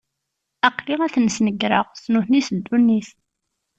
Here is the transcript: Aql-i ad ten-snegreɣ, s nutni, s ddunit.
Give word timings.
Aql-i 0.67 0.95
ad 1.05 1.11
ten-snegreɣ, 1.13 1.85
s 2.03 2.05
nutni, 2.13 2.41
s 2.45 2.47
ddunit. 2.57 3.09